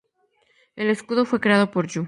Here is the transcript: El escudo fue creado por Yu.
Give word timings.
El 0.75 0.89
escudo 0.89 1.25
fue 1.25 1.39
creado 1.39 1.69
por 1.69 1.85
Yu. 1.85 1.99